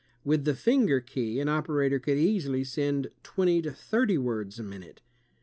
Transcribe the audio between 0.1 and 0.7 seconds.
With the